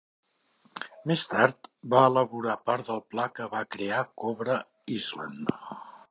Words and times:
Més 1.09 1.25
tard 1.33 1.67
va 1.93 1.99
elaborar 2.11 2.55
part 2.69 2.87
del 2.91 3.03
pla 3.13 3.25
que 3.39 3.47
va 3.51 3.61
crear 3.75 3.99
Cobra 4.23 4.55
Island. 4.97 5.53